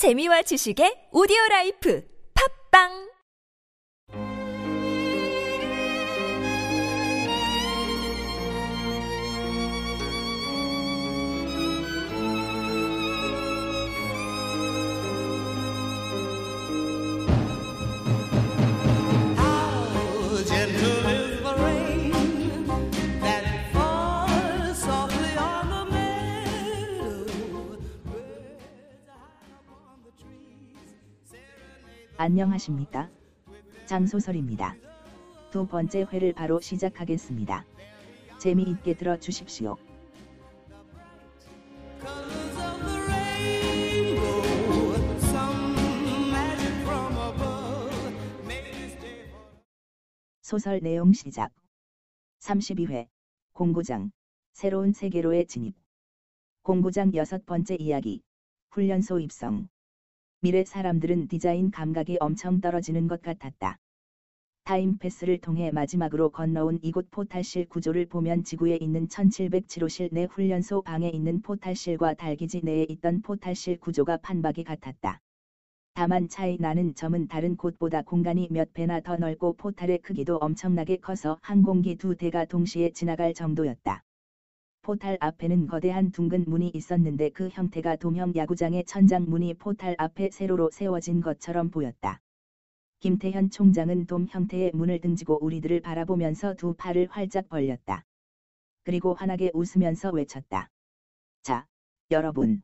재미와 0.00 0.40
지식의 0.48 1.12
오디오 1.12 1.36
라이프. 1.50 2.00
팝빵 2.32 3.09
안녕하십니까? 32.22 33.10
장소설입니다. 33.86 34.76
두 35.50 35.66
번째 35.66 36.06
회를 36.12 36.34
바로 36.34 36.60
시작하겠습니다. 36.60 37.64
재미있게 38.38 38.92
들어 38.92 39.18
주십시오. 39.18 39.78
colors 41.98 42.58
of 42.58 42.84
the 42.84 43.00
rainbow. 43.08 44.94
Some 45.16 45.72
magic 46.30 46.74
from 46.82 47.16
above 47.16 48.14
made 48.44 48.70
this 48.70 49.00
day 49.00 49.24
for 49.30 49.40
소설 50.42 50.80
내용 50.82 51.14
시작. 51.14 51.50
32회 52.40 53.08
공구장 53.54 54.10
새로운 54.52 54.92
세계로의 54.92 55.46
진입. 55.46 55.74
공구장 56.64 57.14
여섯 57.14 57.46
번째 57.46 57.76
이야기. 57.80 58.20
훈련소 58.72 59.20
입성. 59.20 59.70
미래 60.42 60.64
사람들은 60.64 61.28
디자인 61.28 61.70
감각이 61.70 62.16
엄청 62.18 62.62
떨어지는 62.62 63.08
것 63.08 63.20
같았다. 63.20 63.76
타임패스를 64.64 65.36
통해 65.42 65.70
마지막으로 65.70 66.30
건너온 66.30 66.78
이곳 66.80 67.10
포탈실 67.10 67.68
구조를 67.68 68.06
보면 68.06 68.44
지구에 68.44 68.78
있는 68.80 69.06
1707호실 69.08 70.08
내 70.12 70.24
훈련소 70.24 70.80
방에 70.80 71.10
있는 71.10 71.42
포탈실과 71.42 72.14
달기지 72.14 72.62
내에 72.64 72.86
있던 72.88 73.20
포탈실 73.20 73.80
구조가 73.80 74.16
판박이 74.22 74.64
같았다. 74.64 75.20
다만 75.92 76.26
차이 76.28 76.56
나는 76.58 76.94
점은 76.94 77.28
다른 77.28 77.54
곳보다 77.58 78.00
공간이 78.00 78.48
몇 78.50 78.72
배나 78.72 79.00
더 79.00 79.18
넓고 79.18 79.56
포탈의 79.58 79.98
크기도 79.98 80.36
엄청나게 80.36 80.96
커서 80.98 81.36
항공기 81.42 81.96
두 81.96 82.16
대가 82.16 82.46
동시에 82.46 82.92
지나갈 82.92 83.34
정도였다. 83.34 84.02
포탈 84.90 85.16
앞에는 85.20 85.68
거대한 85.68 86.10
둥근 86.10 86.44
문이 86.48 86.72
있었는데 86.74 87.30
그 87.30 87.48
형태가 87.48 87.94
도형 87.94 88.34
야구장의 88.34 88.86
천장 88.86 89.24
문이 89.30 89.54
포탈 89.54 89.94
앞에 89.98 90.30
세로로 90.32 90.68
세워진 90.72 91.20
것처럼 91.20 91.70
보였다. 91.70 92.20
김태현 92.98 93.50
총장은 93.50 94.06
돔 94.06 94.26
형태의 94.28 94.72
문을 94.74 95.00
등지고 95.00 95.38
우리들을 95.44 95.80
바라보면서 95.80 96.54
두 96.54 96.74
팔을 96.74 97.06
활짝 97.08 97.48
벌렸다. 97.48 98.04
그리고 98.82 99.14
환하게 99.14 99.52
웃으면서 99.54 100.10
외쳤다. 100.10 100.68
자, 101.44 101.68
여러분. 102.10 102.60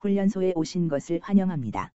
훈련소에 0.00 0.54
오신 0.56 0.88
것을 0.88 1.20
환영합니다. 1.20 1.92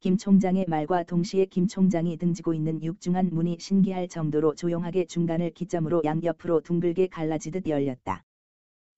김 0.00 0.16
총장의 0.16 0.64
말과 0.66 1.04
동시에 1.04 1.44
김 1.44 1.68
총장이 1.68 2.16
등지고 2.16 2.52
있는 2.52 2.82
육중한 2.82 3.30
문이 3.30 3.58
신기할 3.60 4.08
정도로 4.08 4.56
조용하게 4.56 5.04
중간을 5.04 5.50
기점으로 5.50 6.02
양옆으로 6.04 6.62
둥글게 6.62 7.06
갈라지듯 7.06 7.68
열렸다. 7.68 8.24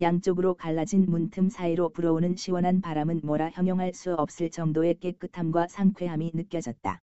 양쪽으로 0.01 0.55
갈라진 0.55 1.07
문틈 1.07 1.49
사이로 1.49 1.91
불어오는 1.91 2.35
시원한 2.35 2.81
바람은 2.81 3.21
뭐라 3.23 3.51
형용할 3.51 3.95
수 3.95 4.15
없을 4.15 4.51
정도의 4.51 4.99
깨끗함과 4.99 5.69
상쾌함이 5.69 6.33
느껴졌다. 6.35 6.99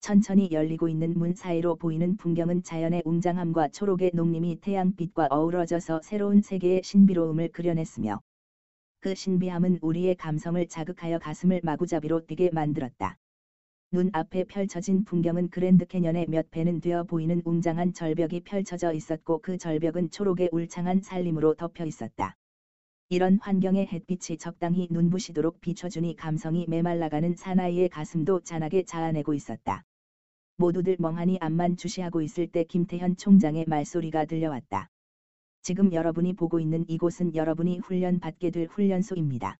천천히 0.00 0.50
열리고 0.52 0.88
있는 0.88 1.14
문 1.14 1.34
사이로 1.34 1.76
보이는 1.76 2.16
풍경은 2.18 2.62
자연의 2.62 3.02
웅장함과 3.06 3.68
초록의 3.68 4.12
농림이 4.14 4.60
태양빛과 4.60 5.28
어우러져서 5.30 6.02
새로운 6.02 6.42
세계의 6.42 6.82
신비로움을 6.82 7.52
그려냈으며 7.52 8.20
그 9.00 9.14
신비함은 9.14 9.78
우리의 9.80 10.14
감성을 10.16 10.66
자극하여 10.68 11.18
가슴을 11.18 11.60
마구잡이로 11.64 12.26
뛰게 12.26 12.50
만들었다. 12.52 13.16
눈앞에 13.92 14.44
펼쳐진 14.44 15.04
풍경은 15.04 15.50
그랜드 15.50 15.84
캐년의 15.84 16.26
몇 16.28 16.48
배는 16.52 16.80
되어 16.80 17.02
보이는 17.02 17.42
웅장한 17.44 17.92
절벽이 17.92 18.42
펼쳐져 18.44 18.92
있었고 18.92 19.40
그 19.42 19.58
절벽은 19.58 20.10
초록의 20.10 20.50
울창한 20.52 21.00
살림으로 21.00 21.54
덮여 21.56 21.84
있었다. 21.84 22.36
이런 23.08 23.40
환경에 23.42 23.88
햇빛이 23.90 24.38
적당히 24.38 24.86
눈부시도록 24.92 25.60
비춰주니 25.60 26.14
감성이 26.14 26.66
메말라가는 26.68 27.34
사나이의 27.34 27.88
가슴도 27.88 28.42
잔하게 28.44 28.84
자아내고 28.84 29.34
있었다. 29.34 29.82
모두들 30.56 30.96
멍하니 31.00 31.38
앞만 31.40 31.76
주시하고 31.76 32.22
있을 32.22 32.46
때 32.46 32.62
김태현 32.62 33.16
총장의 33.16 33.64
말소리가 33.66 34.26
들려왔다. 34.26 34.88
지금 35.62 35.92
여러분이 35.92 36.34
보고 36.34 36.60
있는 36.60 36.84
이곳은 36.88 37.34
여러분이 37.34 37.78
훈련 37.78 38.20
받게 38.20 38.50
될 38.50 38.68
훈련소입니다. 38.68 39.56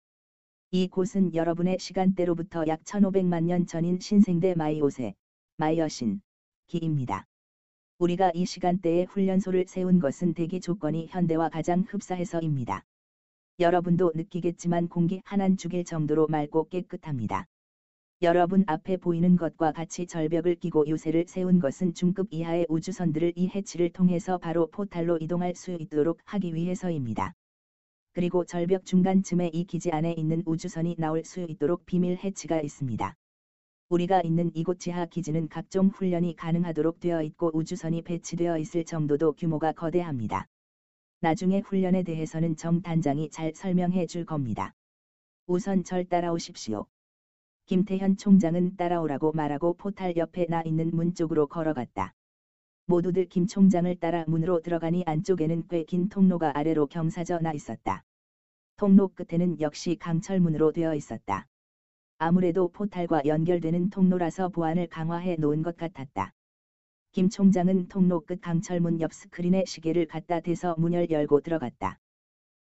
이곳은 0.73 1.35
여러분의 1.35 1.81
시간대로부터 1.81 2.65
약 2.69 2.85
1500만 2.85 3.43
년 3.43 3.67
전인 3.67 3.99
신생대 3.99 4.55
마이오세, 4.55 5.15
마이어신, 5.57 6.21
기입니다. 6.69 7.27
우리가 7.99 8.31
이 8.35 8.47
시간대에 8.47 9.03
훈련소를 9.03 9.65
세운 9.67 9.99
것은 9.99 10.33
대기 10.33 10.61
조건이 10.61 11.09
현대와 11.09 11.49
가장 11.49 11.85
흡사해서입니다. 11.89 12.85
여러분도 13.59 14.13
느끼겠지만 14.15 14.87
공기 14.87 15.21
하난 15.25 15.57
죽일 15.57 15.85
정도로 15.85 16.29
맑고 16.29 16.69
깨끗합니다. 16.69 17.47
여러분 18.23 18.63
앞에 18.69 18.97
보이는 18.99 19.37
것과 19.37 19.73
같이 19.73 20.07
절벽을 20.07 20.55
끼고 20.55 20.87
요새를 20.87 21.25
세운 21.27 21.59
것은 21.59 21.95
중급 21.95 22.29
이하의 22.31 22.67
우주선들을 22.69 23.33
이 23.35 23.49
해치를 23.49 23.91
통해서 23.91 24.39
바로 24.39 24.69
포탈로 24.69 25.19
이동할 25.21 25.57
수 25.57 25.73
있도록 25.73 26.21
하기 26.27 26.55
위해서입니다. 26.55 27.35
그리고 28.13 28.45
절벽 28.45 28.85
중간쯤에 28.85 29.51
이 29.53 29.65
기지 29.65 29.93
안에 29.93 30.13
있는 30.13 30.43
우주선이 30.45 30.97
나올 30.99 31.25
수 31.25 31.43
있도록 31.49 31.87
비밀 31.87 32.17
해치가 32.17 32.61
있습니다. 32.61 33.15
우리가 33.89 34.23
있는 34.23 34.51
이곳 34.55 34.81
지하 34.81 35.07
기지는 35.07 35.49
각종 35.49 35.89
훈련이 35.89 36.35
가능하도록 36.35 36.99
되어 36.99 37.23
있고 37.23 37.51
우주선이 37.55 38.03
배치되어 38.03 38.59
있을 38.59 38.85
정도도 38.85 39.35
규모가 39.35 39.73
거대합니다. 39.73 40.47
나중에 41.21 41.61
훈련에 41.61 42.03
대해서는 42.03 42.57
정 42.57 42.83
단장이 42.83 43.31
잘 43.31 43.53
설명해 43.55 44.07
줄 44.07 44.25
겁니다. 44.25 44.75
우선 45.47 45.85
절 45.85 46.05
따라오십시오. 46.05 46.87
김태현 47.67 48.17
총장은 48.17 48.77
따라오라고 48.77 49.33
말하고 49.33 49.75
포탈 49.75 50.17
옆에 50.17 50.47
나 50.47 50.63
있는 50.63 50.91
문 50.93 51.15
쪽으로 51.15 51.47
걸어갔다. 51.47 52.15
모두들 52.91 53.27
김 53.27 53.47
총장을 53.47 53.95
따라 54.01 54.25
문으로 54.27 54.63
들어가니 54.63 55.05
안쪽에는 55.07 55.69
꽤 55.69 55.85
긴 55.85 56.09
통로가 56.09 56.59
아래로 56.59 56.89
경사져 56.89 57.39
나 57.39 57.53
있었다. 57.53 58.03
통로 58.79 59.07
끝에는 59.15 59.61
역시 59.61 59.95
강철문으로 59.95 60.73
되어 60.73 60.97
있었다. 60.97 61.47
아무래도 62.19 62.67
포탈과 62.67 63.23
연결되는 63.27 63.91
통로라서 63.91 64.49
보안을 64.49 64.89
강화해 64.89 65.37
놓은 65.37 65.63
것 65.63 65.77
같았다. 65.77 66.33
김 67.13 67.29
총장은 67.29 67.87
통로 67.87 68.23
끝 68.27 68.41
강철문 68.41 69.01
옆 69.01 69.13
스크린에 69.13 69.67
시계를 69.67 70.07
갖다 70.07 70.41
대서 70.41 70.75
문을 70.77 71.11
열고 71.11 71.43
들어갔다. 71.43 72.01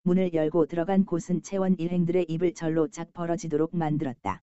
문을 0.05 0.35
열고 0.35 0.67
들어간 0.67 1.05
곳은 1.05 1.43
채원 1.43 1.77
일행들의 1.77 2.27
입을 2.29 2.55
절로 2.55 2.87
짝 2.87 3.13
벌어지도록 3.13 3.75
만들었다. 3.75 4.41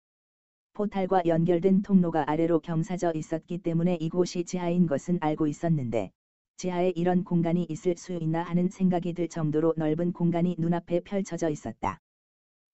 포탈과 0.75 1.23
연결된 1.25 1.81
통로가 1.81 2.29
아래로 2.29 2.59
경사져 2.59 3.13
있었기 3.15 3.59
때문에 3.59 3.95
이곳이 3.95 4.43
지하인 4.43 4.87
것은 4.87 5.17
알고 5.21 5.47
있었는데, 5.47 6.11
지하에 6.57 6.89
이런 6.95 7.23
공간이 7.23 7.65
있을 7.69 7.95
수 7.97 8.13
있나 8.13 8.43
하는 8.43 8.67
생각이 8.69 9.13
들 9.13 9.29
정도로 9.29 9.73
넓은 9.77 10.11
공간이 10.11 10.57
눈앞에 10.59 10.99
펼쳐져 10.99 11.49
있었다. 11.49 11.99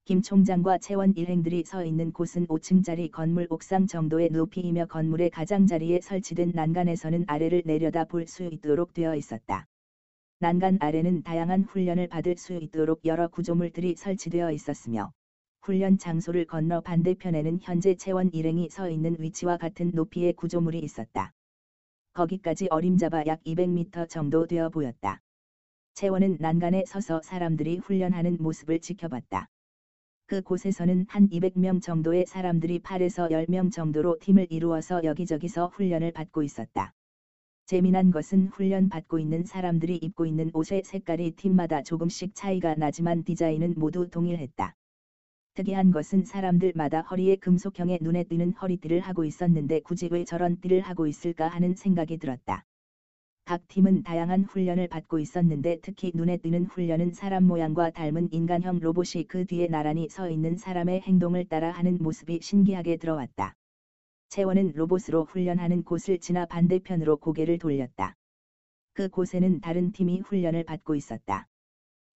김 0.06 0.24
총장과 0.24 0.80
채원 0.80 1.16
일행들이 1.16 1.64
서 1.64 1.86
있는 1.86 2.12
곳은 2.12 2.48
5층짜리 2.48 3.12
건물 3.12 3.46
옥상 3.52 3.86
정도의 3.86 4.30
높이이며 4.32 4.88
건물의 4.88 5.30
가장자리에 5.30 6.02
설치된 6.02 6.54
난간에서는 6.56 7.26
아래를 7.28 7.62
내려다 7.66 8.06
볼 8.06 8.26
수 8.26 8.50
있도록 8.52 8.94
되어 8.94 9.16
있었다. 9.16 9.68
난간 10.40 10.80
아래는 10.82 11.22
다양한 11.22 11.66
훈련을 11.66 12.08
받을 12.08 12.36
수 12.36 12.54
있도록 12.54 13.06
여러 13.06 13.28
구조물들이 13.28 13.96
설치되어 13.96 14.52
있었으며, 14.52 15.12
훈련 15.64 16.00
장소를 16.00 16.46
건너 16.46 16.82
반대편에는 16.82 17.60
현재 17.62 17.94
채원 17.94 18.34
일행이 18.34 18.70
서 18.72 18.90
있는 18.90 19.16
위치와 19.20 19.58
같은 19.58 19.92
높이의 19.94 20.34
구조물이 20.34 20.80
있었다. 20.80 21.34
거기까지 22.14 22.68
어림잡아 22.72 23.26
약 23.28 23.44
200m 23.44 24.10
정도 24.10 24.48
되어 24.48 24.70
보였다. 24.70 25.22
채원은 25.94 26.38
난간에 26.40 26.84
서서 26.88 27.22
사람들이 27.22 27.78
훈련하는 27.78 28.38
모습을 28.40 28.80
지켜봤다. 28.80 29.50
그 30.26 30.42
곳에서는 30.42 31.06
한 31.08 31.30
200명 31.30 31.80
정도의 31.80 32.26
사람들이 32.26 32.80
8에서 32.80 33.30
10명 33.30 33.72
정도로 33.72 34.18
팀을 34.20 34.48
이루어서 34.50 35.04
여기저기서 35.04 35.68
훈련을 35.76 36.12
받고 36.12 36.42
있었다. 36.42 36.94
재미난 37.68 38.10
것은 38.10 38.48
훈련 38.48 38.90
받고 38.90 39.20
있는 39.20 39.44
사람들이 39.44 39.98
입고 39.98 40.26
있는 40.26 40.50
옷의 40.54 40.84
색깔이 40.86 41.32
팀마다 41.36 41.84
조금씩 41.84 42.34
차이가 42.34 42.74
나지만 42.74 43.24
디자인은 43.24 43.76
모두 43.78 44.10
동일했다. 44.10 44.76
특이한 45.62 45.92
것은 45.92 46.26
사람들마다 46.26 47.02
허리에 47.02 47.36
금속형의 47.36 48.00
눈에 48.02 48.24
띄는 48.24 48.54
허리띠를 48.54 49.02
하고 49.02 49.26
있었는데 49.26 49.82
굳이 49.82 50.10
왜 50.12 50.26
저런 50.26 50.60
띠를 50.60 50.82
하고 50.82 51.06
있을까 51.06 51.48
하는 51.48 51.76
생각이 51.76 52.18
들었다. 52.18 52.64
각 53.46 53.68
팀은 53.68 54.02
다양한 54.02 54.46
훈련을 54.46 54.88
받고 54.88 55.20
있었는데 55.20 55.78
특히 55.84 56.12
눈에 56.16 56.38
띄는 56.38 56.66
훈련은 56.66 57.14
사람 57.14 57.44
모양과 57.44 57.92
닮은 57.92 58.30
인간형 58.32 58.80
로봇이 58.80 59.26
그 59.28 59.46
뒤에 59.46 59.68
나란히 59.68 60.10
서 60.10 60.32
있는 60.32 60.58
사람의 60.58 61.02
행동을 61.02 61.46
따라 61.46 61.70
하는 61.70 62.00
모습이 62.00 62.40
신기하게 62.42 62.98
들어왔다. 62.98 63.54
채원은 64.30 64.74
로봇으로 64.74 65.26
훈련하는 65.26 65.84
곳을 65.84 66.18
지나 66.18 66.46
반대편으로 66.46 67.18
고개를 67.18 67.60
돌렸다. 67.60 68.16
그 68.94 69.10
곳에는 69.10 69.62
다른 69.62 69.92
팀이 69.92 70.22
훈련을 70.22 70.64
받고 70.64 70.96
있었다. 70.96 71.48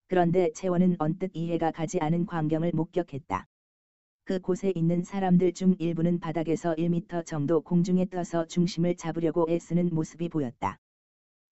그런데 0.09 0.51
채원은 0.55 0.97
언뜻 0.99 1.31
이해가 1.35 1.71
가지 1.71 1.99
않은 2.01 2.27
광경을 2.27 2.71
목격했다. 2.75 3.45
그 4.25 4.39
곳에 4.39 4.73
있는 4.75 5.03
사람들 5.05 5.53
중 5.53 5.75
일부는 5.79 6.19
바닥에서 6.21 6.75
1m 6.77 7.23
정도 7.25 7.61
공중에 7.61 8.07
떠서 8.11 8.45
중심을 8.47 8.95
잡으려고 8.97 9.47
애쓰는 9.49 9.91
모습이 9.93 10.29
보였다. 10.29 10.79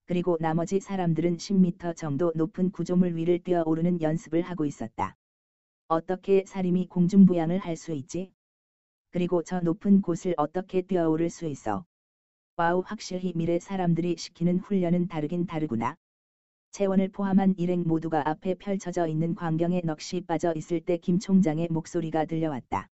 그리고 0.06 0.36
나머지 0.40 0.80
사람들은 0.80 1.38
10m 1.38 1.94
정도 1.94 2.32
높은 2.34 2.70
구조물 2.70 3.16
위를 3.16 3.38
뛰어오르는 3.38 4.00
연습을 4.02 4.42
하고 4.42 4.64
있었다. 4.66 5.14
어떻게 5.88 6.44
사람이 6.46 6.86
공중부양을 6.86 7.58
할 7.58 7.76
수 7.76 7.92
있지? 7.92 8.32
그리고 9.12 9.42
저 9.42 9.60
높은 9.60 10.00
곳을 10.00 10.34
어떻게 10.36 10.82
뛰어오를 10.82 11.30
수 11.30 11.46
있어? 11.46 11.84
와우 12.56 12.82
확실히 12.84 13.32
미래 13.34 13.58
사람들이 13.58 14.16
시키는 14.18 14.58
훈련은 14.60 15.08
다르긴 15.08 15.46
다르구나. 15.46 15.96
채원을 16.72 17.08
포함한 17.08 17.54
일행 17.58 17.84
모두가 17.86 18.26
앞에 18.26 18.54
펼쳐져 18.54 19.06
있는 19.06 19.34
광경에 19.34 19.82
넋이 19.84 20.22
빠져 20.26 20.54
있을 20.56 20.80
때 20.80 20.96
김 20.96 21.18
총장의 21.18 21.68
목소리가 21.70 22.24
들려왔다. 22.24 22.88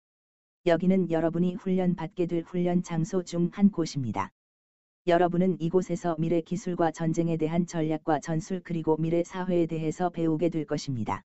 여기는 0.66 1.10
여러분이 1.10 1.54
훈련 1.54 1.96
받게 1.96 2.26
될 2.26 2.44
훈련 2.44 2.84
장소 2.84 3.24
중 3.24 3.50
한 3.52 3.72
곳입니다. 3.72 4.30
여러분은 5.08 5.60
이곳에서 5.60 6.14
미래 6.20 6.40
기술과 6.40 6.92
전쟁에 6.92 7.36
대한 7.36 7.66
전략과 7.66 8.20
전술 8.20 8.60
그리고 8.62 8.96
미래 8.96 9.24
사회에 9.24 9.66
대해서 9.66 10.08
배우게 10.08 10.50
될 10.50 10.66
것입니다. 10.66 11.22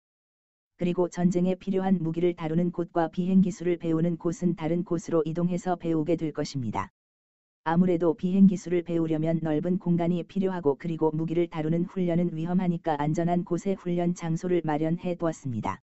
그리고 0.78 1.10
전쟁에 1.10 1.54
필요한 1.54 1.98
무기를 2.00 2.34
다루는 2.34 2.72
곳과 2.72 3.08
비행 3.08 3.42
기술을 3.42 3.76
배우는 3.76 4.16
곳은 4.16 4.56
다른 4.56 4.84
곳으로 4.84 5.22
이동해서 5.26 5.76
배우게 5.76 6.16
될 6.16 6.32
것입니다. 6.32 6.90
아무래도 7.70 8.14
비행 8.14 8.46
기술을 8.46 8.82
배우려면 8.82 9.40
넓은 9.42 9.78
공간이 9.78 10.22
필요하고 10.22 10.76
그리고 10.78 11.10
무기를 11.10 11.48
다루는 11.48 11.84
훈련은 11.84 12.34
위험하니까 12.34 12.96
안전한 12.98 13.44
곳에 13.44 13.74
훈련 13.74 14.14
장소를 14.14 14.62
마련해 14.64 15.16
두었습니다. 15.16 15.78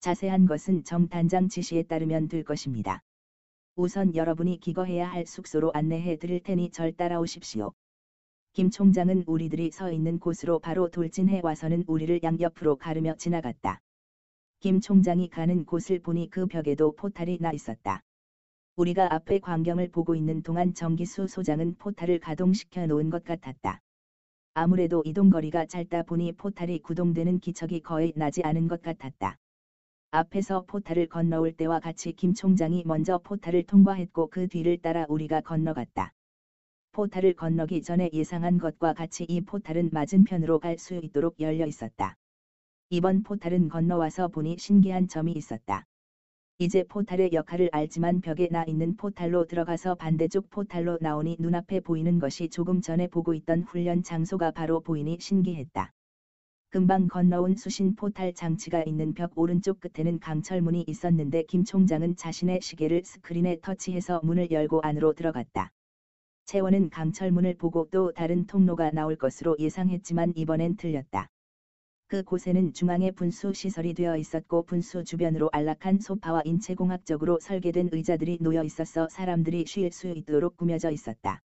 자세한 0.00 0.46
것은 0.46 0.82
정 0.82 1.06
단장 1.06 1.48
지시에 1.48 1.84
따르면 1.84 2.26
될 2.26 2.42
것입니다. 2.42 3.00
우선 3.76 4.16
여러분이 4.16 4.58
기거해야 4.58 5.08
할 5.08 5.24
숙소로 5.24 5.70
안내해 5.72 6.16
드릴 6.16 6.40
테니 6.40 6.72
절 6.72 6.90
따라오십시오. 6.90 7.70
김 8.52 8.70
총장은 8.70 9.22
우리들이 9.28 9.70
서 9.70 9.92
있는 9.92 10.18
곳으로 10.18 10.58
바로 10.58 10.88
돌진해 10.88 11.42
와서는 11.44 11.84
우리를 11.86 12.24
양옆으로 12.24 12.74
가르며 12.74 13.14
지나갔다. 13.14 13.78
김 14.58 14.80
총장이 14.80 15.28
가는 15.28 15.64
곳을 15.64 16.00
보니 16.00 16.28
그 16.30 16.46
벽에도 16.46 16.90
포탈이 16.96 17.38
나 17.40 17.52
있었다. 17.52 18.02
우리가 18.76 19.14
앞에 19.14 19.38
광경을 19.38 19.88
보고 19.88 20.16
있는 20.16 20.42
동안 20.42 20.74
정기수 20.74 21.28
소장은 21.28 21.76
포탈을 21.78 22.18
가동시켜 22.18 22.86
놓은 22.86 23.08
것 23.08 23.22
같았다. 23.22 23.80
아무래도 24.54 25.00
이동거리가 25.04 25.66
짧다 25.66 26.02
보니 26.02 26.32
포탈이 26.32 26.80
구동되는 26.82 27.38
기척이 27.38 27.80
거의 27.80 28.12
나지 28.16 28.42
않은 28.42 28.66
것 28.66 28.82
같았다. 28.82 29.36
앞에서 30.10 30.64
포탈을 30.66 31.08
건너올 31.08 31.52
때와 31.52 31.78
같이 31.78 32.12
김 32.14 32.34
총장이 32.34 32.82
먼저 32.84 33.18
포탈을 33.18 33.62
통과했고 33.62 34.28
그 34.30 34.48
뒤를 34.48 34.78
따라 34.78 35.06
우리가 35.08 35.40
건너갔다. 35.40 36.12
포탈을 36.90 37.34
건너기 37.34 37.80
전에 37.80 38.10
예상한 38.12 38.58
것과 38.58 38.92
같이 38.92 39.24
이 39.28 39.40
포탈은 39.40 39.90
맞은편으로 39.92 40.58
갈 40.58 40.78
수 40.78 40.96
있도록 40.96 41.36
열려 41.38 41.64
있었다. 41.64 42.16
이번 42.90 43.22
포탈은 43.22 43.68
건너와서 43.68 44.28
보니 44.28 44.56
신기한 44.58 45.06
점이 45.06 45.30
있었다. 45.32 45.86
이제 46.58 46.84
포탈의 46.84 47.32
역할을 47.32 47.68
알지만 47.72 48.20
벽에 48.20 48.46
나 48.48 48.62
있는 48.62 48.96
포탈로 48.96 49.46
들어가서 49.46 49.96
반대쪽 49.96 50.50
포탈로 50.50 50.98
나오니 51.00 51.38
눈앞에 51.40 51.80
보이는 51.80 52.20
것이 52.20 52.48
조금 52.48 52.80
전에 52.80 53.08
보고 53.08 53.34
있던 53.34 53.64
훈련 53.64 54.04
장소가 54.04 54.52
바로 54.52 54.80
보이니 54.80 55.18
신기했다. 55.18 55.92
금방 56.70 57.08
건너온 57.08 57.56
수신 57.56 57.96
포탈 57.96 58.34
장치가 58.34 58.84
있는 58.84 59.14
벽 59.14 59.32
오른쪽 59.34 59.80
끝에는 59.80 60.20
강철문이 60.20 60.84
있었는데 60.86 61.42
김 61.48 61.64
총장은 61.64 62.14
자신의 62.14 62.60
시계를 62.62 63.02
스크린에 63.04 63.58
터치해서 63.60 64.20
문을 64.22 64.52
열고 64.52 64.80
안으로 64.82 65.12
들어갔다. 65.12 65.72
채원은 66.44 66.90
강철문을 66.90 67.54
보고 67.54 67.88
또 67.90 68.12
다른 68.12 68.46
통로가 68.46 68.92
나올 68.92 69.16
것으로 69.16 69.56
예상했지만 69.58 70.34
이번엔 70.36 70.76
틀렸다. 70.76 71.26
그 72.06 72.22
곳에는 72.22 72.74
중앙에 72.74 73.10
분수 73.10 73.54
시설이 73.54 73.94
되어 73.94 74.16
있었고 74.16 74.64
분수 74.64 75.04
주변으로 75.04 75.48
안락한 75.52 76.00
소파와 76.00 76.42
인체공학적으로 76.44 77.40
설계된 77.40 77.88
의자들이 77.92 78.38
놓여 78.40 78.62
있어서 78.62 79.08
사람들이 79.08 79.64
쉴 79.66 79.90
수 79.90 80.08
있도록 80.08 80.56
꾸며져 80.58 80.90
있었다. 80.90 81.40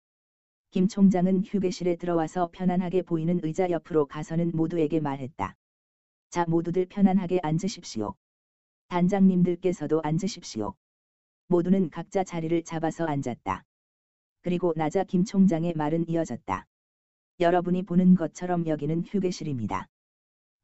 김 0.71 0.87
총장은 0.87 1.43
휴게실에 1.45 1.97
들어와서 1.97 2.51
편안하게 2.53 3.03
보이는 3.03 3.41
의자 3.43 3.69
옆으로 3.71 4.07
가서는 4.07 4.53
모두에게 4.55 5.01
말했다. 5.01 5.55
자 6.31 6.45
모두들 6.49 6.87
편안하게 6.87 7.41
앉으십시오. 7.43 8.15
단장님들께서도 8.89 10.03
앉으십시오. 10.03 10.75
모두는 11.49 11.91
각자 11.91 12.23
자리를 12.23 12.63
잡아서 12.63 13.05
앉았다. 13.05 13.65
그리고 14.43 14.73
나자 14.77 15.03
김 15.03 15.25
총장의 15.25 15.75
말은 15.75 16.09
이어졌다. 16.09 16.67
여러분이 17.41 17.83
보는 17.83 18.15
것처럼 18.15 18.67
여기는 18.67 19.05
휴게실입니다. 19.05 19.89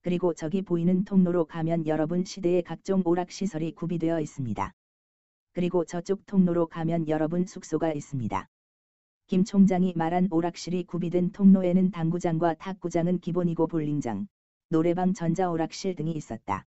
그리고 0.03 0.33
저기 0.33 0.63
보이는 0.63 1.05
통로로 1.05 1.45
가면 1.45 1.87
여러분 1.87 2.25
시대의 2.25 2.63
각종 2.63 3.03
오락시설이 3.05 3.73
구비되어 3.75 4.21
있습니다. 4.21 4.73
그리고 5.53 5.85
저쪽 5.85 6.25
통로로 6.27 6.69
가면 6.69 7.09
여러분 7.09 7.45
숙소가 7.45 7.93
있습니다. 7.93 8.49
김 9.27 9.45
총장이 9.45 9.93
말한 9.97 10.29
오락실이 10.31 10.85
구비된 10.85 11.33
통로에는 11.33 11.91
당구장과 11.91 12.55
탁구장은 12.55 13.21
기본이고 13.21 13.67
볼링장, 13.67 14.27
노래방 14.71 15.13
전자오락실 15.13 15.95
등이 15.97 16.13
있었다. 16.13 16.65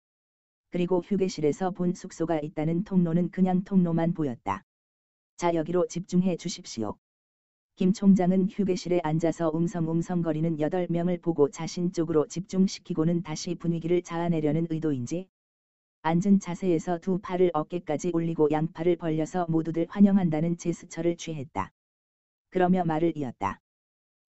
그리고 0.71 1.01
휴게실에서 1.01 1.73
본 1.73 1.95
숙소가 1.95 2.39
있다는 2.41 2.85
통로는 2.85 3.31
그냥 3.31 3.65
통로만 3.65 4.15
보였다. 4.15 4.63
자 5.37 5.55
여기로 5.55 5.87
집중해 5.89 6.37
주십시오. 6.37 6.97
김 7.77 7.93
총장은 7.93 8.49
휴게실에 8.49 9.01
앉아서 9.05 9.51
웅성웅성거리는 9.53 10.57
8명을 10.57 11.21
보고 11.21 11.51
자신 11.51 11.93
쪽으로 11.93 12.27
집중시키고는 12.27 13.23
다시 13.23 13.55
분위기를 13.55 14.01
자아내려는 14.01 14.67
의도인지 14.71 15.29
앉은 16.01 16.41
자세에서 16.41 17.01
두 17.01 17.19
팔을 17.19 17.51
어깨까지 17.53 18.13
올리고 18.15 18.51
양팔을 18.51 18.97
벌려서 18.97 19.45
모두들 19.51 19.87
환영한다는 19.91 20.57
제스처를 20.57 21.19
취했다. 21.19 21.71
그러며 22.51 22.83
말을 22.87 23.15
이었다. 23.15 23.61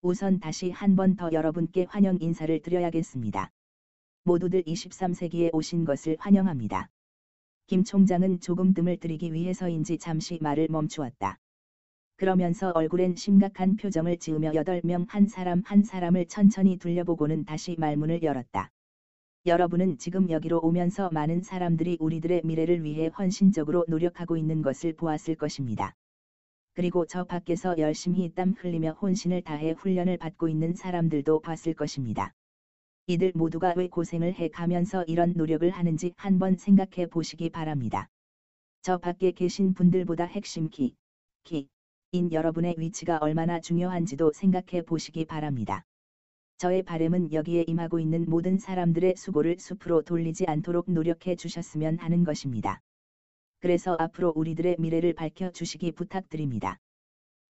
우선 0.03 0.41
다시 0.41 0.73
한 0.73 0.97
번 0.97 1.15
더 1.15 1.31
여러분께 1.33 1.87
환영 1.88 2.19
인사를 2.21 2.61
드려야겠습니다. 2.62 3.53
모두들 4.25 4.65
23세기에 4.65 5.55
오신 5.55 5.85
것을 5.85 6.17
환영합니다. 6.19 6.91
김 7.69 7.85
총장은 7.85 8.41
조금 8.41 8.75
뜸을 8.75 8.97
들이기 8.97 9.33
위해서인지 9.33 9.99
잠시 9.99 10.38
말을 10.41 10.67
멈추었다. 10.69 11.38
그러면서 12.16 12.70
얼굴엔 12.75 13.14
심각한 13.16 13.76
표정을 13.76 14.16
지으며 14.16 14.52
8명 14.52 15.06
한 15.08 15.26
사람 15.26 15.61
한 15.66 15.82
사람을 15.82 16.26
천천히 16.28 16.78
둘려보고는 16.78 17.44
다시 17.44 17.76
말문을 17.78 18.23
열었다. 18.23 18.70
여러분은 19.44 19.99
지금 19.99 20.30
여기로 20.30 20.61
오면서 20.61 21.11
많은 21.12 21.42
사람들이 21.42 21.99
우리들의 22.00 22.40
미래를 22.42 22.82
위해 22.85 23.08
헌신적으로 23.08 23.85
노력하고 23.87 24.38
있는 24.38 24.62
것을 24.62 24.94
보았을 24.94 25.35
것입니다. 25.35 25.94
그리고 26.73 27.04
저 27.06 27.25
밖에서 27.25 27.76
열심히 27.76 28.32
땀 28.35 28.54
흘리며 28.58 28.92
혼신을 28.92 29.42
다해 29.42 29.73
훈련을 29.73 30.16
받고 30.16 30.49
있는 30.49 30.75
사람들도 30.75 31.40
봤을 31.40 31.75
것입니다. 31.75 32.32
이들 33.06 33.32
모두가 33.35 33.75
왜 33.76 33.88
고생을 33.88 34.35
해 34.35 34.49
가면서 34.49 35.04
이런 35.04 35.35
노력을 35.37 35.68
하는지 35.70 36.14
한번 36.16 36.56
생각해 36.56 37.06
보시기 37.08 37.50
바랍니다. 37.50 38.08
저 38.80 38.96
밖에 38.96 39.32
계신 39.32 39.75
분들보다 39.75 40.25
핵심 40.25 40.70
키, 40.70 40.96
키, 41.44 41.68
인 42.16 42.32
여러분의 42.32 42.76
위치가 42.78 43.18
얼마나 43.18 43.61
중요한지도 43.61 44.32
생각해 44.32 44.82
보시기 44.87 45.26
바랍니다. 45.26 45.85
저의 46.56 46.82
바램은 46.82 47.35
여기에 47.35 47.64
임하고 47.66 47.99
있는 47.99 48.25
모든 48.26 48.56
사람들의 48.56 49.16
수고를 49.18 49.56
숲으로 49.58 50.00
돌리지 50.00 50.46
않도록 50.46 50.90
노력해 50.90 51.37
주셨으면 51.37 51.99
하는 51.99 52.25
것입니다. 52.25 52.80
그래서 53.61 53.96
앞으로 53.99 54.32
우리들의 54.35 54.76
미래를 54.78 55.12
밝혀 55.12 55.50
주시기 55.50 55.92
부탁드립니다. 55.92 56.78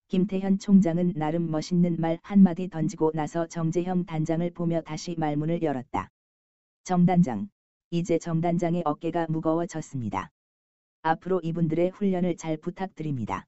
김태현 0.09 0.59
총장은 0.59 1.13
나름 1.15 1.49
멋있는 1.49 1.95
말 2.01 2.19
한마디 2.23 2.69
던지고 2.69 3.13
나서 3.15 3.47
정재형 3.47 4.07
단장을 4.07 4.51
보며 4.51 4.81
다시 4.81 5.15
말문을 5.17 5.63
열었다. 5.63 6.11
정 6.83 7.07
단장. 7.07 7.49
이제 7.91 8.19
정 8.19 8.41
단장의 8.41 8.83
어깨가 8.85 9.29
무거워졌습니다. 9.29 10.33
앞으로 11.03 11.41
이분들의 11.45 11.91
훈련을 11.91 12.37
잘 12.37 12.57
부탁드립니다. 12.57 13.47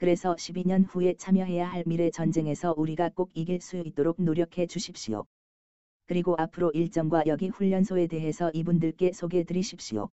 그래서 0.00 0.34
12년 0.34 0.86
후에 0.88 1.12
참여해야 1.12 1.70
할 1.70 1.84
미래 1.86 2.10
전쟁에서 2.10 2.72
우리가 2.74 3.10
꼭 3.10 3.30
이길 3.34 3.60
수 3.60 3.76
있도록 3.76 4.16
노력해 4.18 4.66
주십시오. 4.66 5.26
그리고 6.06 6.34
앞으로 6.38 6.70
일정과 6.70 7.24
여기 7.26 7.48
훈련소에 7.48 8.06
대해서 8.06 8.50
이분들께 8.54 9.12
소개 9.12 9.44
드리십시오. 9.44 10.08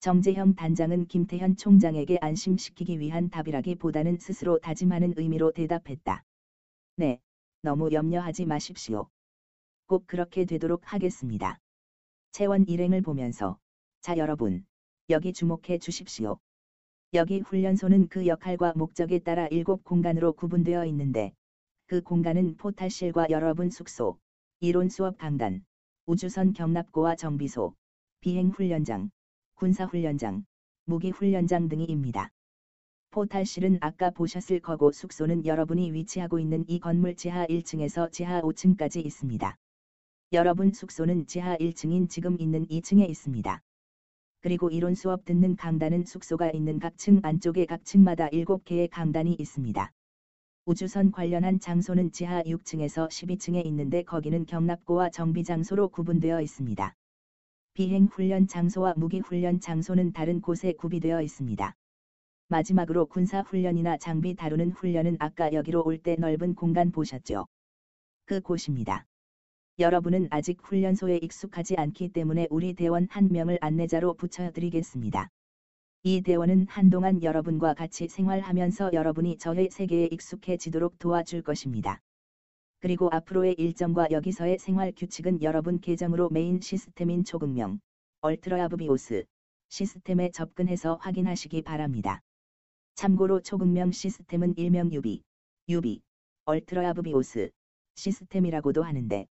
정재형 0.00 0.54
단장은 0.54 1.06
김태현 1.06 1.56
총장에게 1.56 2.18
안심시키기 2.20 3.00
위한 3.00 3.30
답이라기보다는 3.30 4.18
스스로 4.18 4.58
다짐하는 4.58 5.14
의미로 5.16 5.50
대답했다. 5.50 6.22
네, 6.96 7.18
너무 7.62 7.90
염려하지 7.92 8.44
마십시오. 8.44 9.08
꼭 9.86 10.06
그렇게 10.06 10.44
되도록 10.44 10.92
하겠습니다. 10.92 11.58
채원 12.32 12.68
일행을 12.68 13.00
보면서 13.00 13.56
자 14.02 14.18
여러분, 14.18 14.66
여기 15.08 15.32
주목해 15.32 15.78
주십시오. 15.78 16.38
여기 17.16 17.40
훈련소는 17.40 18.08
그 18.08 18.26
역할과 18.26 18.74
목적에 18.76 19.20
따라 19.20 19.46
일곱 19.46 19.84
공간으로 19.84 20.34
구분되어 20.34 20.84
있는데 20.84 21.32
그 21.86 22.02
공간은 22.02 22.58
포탈실과 22.58 23.28
여러분 23.30 23.70
숙소, 23.70 24.18
이론 24.60 24.90
수업 24.90 25.16
강단, 25.16 25.64
우주선 26.04 26.52
경납고와 26.52 27.16
정비소, 27.16 27.74
비행 28.20 28.50
훈련장, 28.50 29.10
군사 29.54 29.86
훈련장, 29.86 30.44
무기 30.84 31.08
훈련장 31.08 31.70
등이입니다. 31.70 32.28
포탈실은 33.12 33.78
아까 33.80 34.10
보셨을 34.10 34.60
거고 34.60 34.92
숙소는 34.92 35.46
여러분이 35.46 35.92
위치하고 35.94 36.38
있는 36.38 36.66
이 36.68 36.80
건물 36.80 37.16
지하 37.16 37.46
1층에서 37.46 38.12
지하 38.12 38.42
5층까지 38.42 39.02
있습니다. 39.06 39.56
여러분 40.34 40.70
숙소는 40.70 41.26
지하 41.26 41.56
1층인 41.56 42.10
지금 42.10 42.38
있는 42.38 42.66
2층에 42.66 43.08
있습니다. 43.08 43.62
그리고 44.46 44.70
이론 44.70 44.94
수업 44.94 45.24
듣는 45.24 45.56
강단은 45.56 46.04
숙소가 46.04 46.52
있는 46.52 46.78
각 46.78 46.96
층 46.98 47.18
안쪽에 47.24 47.66
각 47.66 47.84
층마다 47.84 48.28
7개의 48.28 48.88
강단이 48.88 49.34
있습니다. 49.40 49.90
우주선 50.66 51.10
관련한 51.10 51.58
장소는 51.58 52.12
지하 52.12 52.44
6층에서 52.44 53.08
12층에 53.08 53.66
있는데 53.66 54.04
거기는 54.04 54.46
경납고와 54.46 55.10
정비 55.10 55.42
장소로 55.42 55.88
구분되어 55.88 56.40
있습니다. 56.42 56.94
비행 57.74 58.04
훈련 58.06 58.46
장소와 58.46 58.94
무기 58.96 59.18
훈련 59.18 59.58
장소는 59.58 60.12
다른 60.12 60.40
곳에 60.40 60.74
구비되어 60.74 61.22
있습니다. 61.22 61.74
마지막으로 62.46 63.06
군사 63.06 63.40
훈련이나 63.40 63.96
장비 63.98 64.36
다루는 64.36 64.70
훈련은 64.70 65.16
아까 65.18 65.52
여기로 65.52 65.82
올 65.84 65.98
때 65.98 66.14
넓은 66.14 66.54
공간 66.54 66.92
보셨죠? 66.92 67.48
그 68.26 68.40
곳입니다. 68.40 69.06
여러분은 69.78 70.28
아직 70.30 70.58
훈련소에 70.62 71.18
익숙하지 71.18 71.76
않기 71.76 72.08
때문에 72.08 72.46
우리 72.48 72.72
대원 72.72 73.06
한 73.10 73.28
명을 73.30 73.58
안내자로 73.60 74.14
붙여드리겠습니다. 74.14 75.28
이 76.02 76.22
대원은 76.22 76.66
한동안 76.66 77.22
여러분과 77.22 77.74
같이 77.74 78.08
생활하면서 78.08 78.94
여러분이 78.94 79.36
저의 79.36 79.68
세계에 79.70 80.06
익숙해지도록 80.06 80.98
도와줄 80.98 81.42
것입니다. 81.42 82.00
그리고 82.80 83.10
앞으로의 83.12 83.52
일정과 83.58 84.10
여기서의 84.10 84.58
생활 84.58 84.92
규칙은 84.96 85.42
여러분 85.42 85.78
계정으로 85.78 86.30
메인 86.30 86.58
시스템인 86.62 87.24
초극명, 87.24 87.78
Ultra 88.22 88.64
Obvious 88.64 89.24
시스템에 89.68 90.30
접근해서 90.30 90.94
확인하시기 91.02 91.60
바랍니다. 91.60 92.22
참고로 92.94 93.42
초극명 93.42 93.92
시스템은 93.92 94.56
일명 94.56 94.90
UB, 94.90 95.22
UB, 95.68 96.00
Ultra 96.46 96.89
Obvious 96.89 97.50
시스템이라고도 97.96 98.82
하는데 98.82 99.26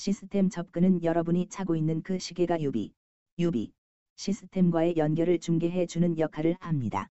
시스템 0.00 0.48
접근은 0.48 1.04
여러분이 1.04 1.48
차고 1.50 1.76
있는 1.76 2.00
그 2.00 2.18
시계가 2.18 2.62
UB, 2.62 2.94
UB 3.38 3.70
시스템과의 4.16 4.96
연결을 4.96 5.38
중개해 5.38 5.84
주는 5.84 6.18
역할을 6.18 6.56
합니다. 6.58 7.10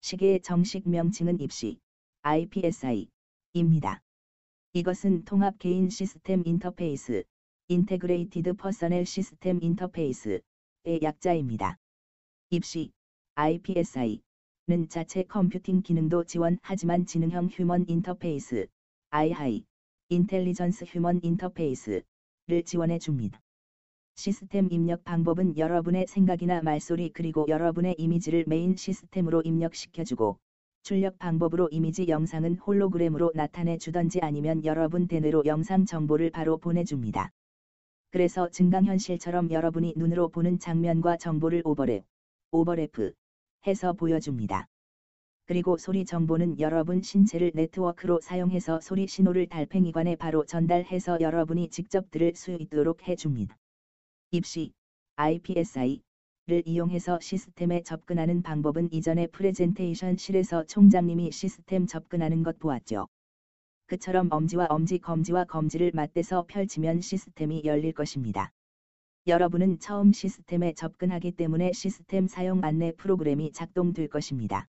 시계의 0.00 0.42
정식 0.42 0.88
명칭은 0.88 1.40
IPSI, 1.40 1.78
IPSI 2.22 3.06
입니다. 3.52 4.02
이것은 4.72 5.26
통합 5.26 5.60
개인 5.60 5.90
시스템 5.90 6.42
인터페이스, 6.44 7.22
Integrated 7.68 8.54
Personal 8.54 9.06
System 9.06 9.60
Interface의 9.62 10.40
약자입니다. 11.00 11.76
IPSI, 12.50 12.90
IPSI는 13.36 14.88
자체 14.88 15.22
컴퓨팅 15.22 15.82
기능도 15.82 16.24
지원하지만 16.24 17.06
지능형 17.06 17.50
휴먼 17.52 17.84
인터페이스, 17.86 18.66
IHI, 19.10 19.64
인텔리전스 20.10 20.86
휴먼 20.86 21.20
인터페이스를 21.22 22.02
지원해 22.64 22.98
줍니다. 22.98 23.42
시스템 24.16 24.66
입력 24.70 25.04
방법은 25.04 25.58
여러분의 25.58 26.06
생각이나 26.08 26.62
말소리 26.62 27.10
그리고 27.10 27.44
여러분의 27.46 27.94
이미지를 27.98 28.44
메인 28.46 28.74
시스템으로 28.74 29.42
입력시켜주고 29.42 30.38
출력 30.82 31.18
방법으로 31.18 31.68
이미지 31.70 32.08
영상은 32.08 32.56
홀로그램으로 32.56 33.32
나타내 33.34 33.76
주던지 33.76 34.20
아니면 34.22 34.64
여러분 34.64 35.08
대뇌로 35.08 35.42
영상 35.44 35.84
정보를 35.84 36.30
바로 36.30 36.56
보내줍니다. 36.56 37.30
그래서 38.10 38.48
증강현실처럼 38.48 39.50
여러분이 39.50 39.92
눈으로 39.94 40.30
보는 40.30 40.58
장면과 40.58 41.18
정보를 41.18 41.62
오버랩, 41.64 42.02
overlap 42.52 43.12
해서 43.66 43.92
보여줍니다. 43.92 44.68
그리고 45.48 45.78
소리 45.78 46.04
정보는 46.04 46.60
여러분 46.60 47.00
신체를 47.00 47.52
네트워크로 47.54 48.20
사용해서 48.20 48.82
소리 48.82 49.06
신호를 49.06 49.46
달팽이관에 49.46 50.14
바로 50.16 50.44
전달해서 50.44 51.22
여러분이 51.22 51.70
직접 51.70 52.10
들을 52.10 52.34
수 52.34 52.52
있도록 52.60 53.08
해줍니다. 53.08 53.56
IPSI, 54.30 54.72
IPSI, 55.16 56.02
를 56.48 56.62
이용해서 56.66 57.18
시스템에 57.20 57.82
접근하는 57.82 58.42
방법은 58.42 58.92
이전에 58.92 59.26
프레젠테이션실에서 59.28 60.64
총장님이 60.64 61.30
시스템 61.30 61.86
접근하는 61.86 62.42
것 62.42 62.58
보았죠. 62.58 63.06
그처럼 63.86 64.28
엄지와 64.30 64.66
엄지 64.68 64.98
검지와 64.98 65.44
검지를 65.44 65.92
맞대서 65.94 66.44
펼치면 66.46 67.00
시스템이 67.00 67.62
열릴 67.64 67.94
것입니다. 67.94 68.50
여러분은 69.26 69.78
처음 69.78 70.12
시스템에 70.12 70.74
접근하기 70.74 71.32
때문에 71.32 71.72
시스템 71.72 72.26
사용 72.26 72.62
안내 72.64 72.92
프로그램이 72.92 73.52
작동될 73.52 74.08
것입니다. 74.08 74.68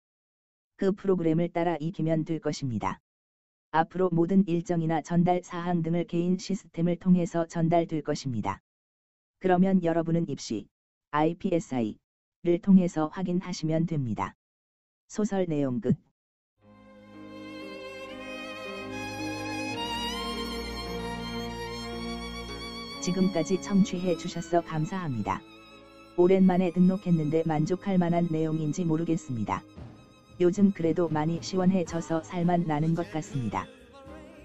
그 0.79 0.93
프로그램을 0.93 1.50
따라 1.50 1.75
익히면 1.75 2.24
될 2.24 2.39
것입니다. 2.39 3.01
앞으로 3.71 4.09
모든 4.13 4.48
일정이나 4.48 5.01
전달 5.01 5.41
사항 5.43 5.83
등을 5.83 6.05
개인 6.05 6.38
시스템을 6.38 6.95
통해서 6.95 7.45
전달될 7.45 8.01
것입니다. 8.01 8.62
그러면 9.39 9.83
여러분은 9.83 10.29
입시, 10.29 10.69
IPSI를 11.12 12.62
통해서 12.62 13.07
확인하시면 13.07 13.88
됩니다. 13.88 14.36
소설 15.09 15.48
내용 15.48 15.81
끝. 15.81 15.98
지금까지 23.01 23.62
청취해 23.62 24.15
주셔서 24.15 24.62
감사합니다. 24.62 25.41
오랜만에 26.15 26.71
등록했는데 26.71 27.43
만족할 27.45 27.98
만한 27.98 28.29
내용인지 28.31 28.86
모르겠습니다. 28.86 29.62
요즘 30.41 30.72
그래도 30.72 31.10
많이 31.10 31.39
시원해져서 31.41 32.24
살만 32.24 32.63
나는 32.65 32.96
것 32.96 33.12
같습니다. 33.12 33.65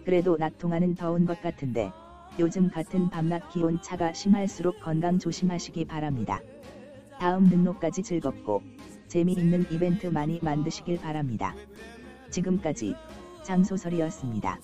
그래도 0.04 0.36
낮 0.36 0.58
동안은 0.58 0.96
더운 0.96 1.24
것 1.24 1.40
같은데 1.40 1.92
요즘 2.38 2.68
같은 2.68 3.08
밤낮 3.10 3.48
기온 3.50 3.80
차가 3.80 4.12
심할수록 4.12 4.80
건강 4.80 5.20
조심하시기 5.20 5.84
바랍니다. 5.84 6.40
다음 7.20 7.48
등록까지 7.48 8.02
즐겁고 8.02 8.62
재미있는 9.06 9.66
이벤트 9.70 10.08
많이 10.08 10.40
만드시길 10.42 10.98
바랍니다. 11.00 11.54
지금까지 12.30 12.96
장소설이었습니다. 13.44 14.58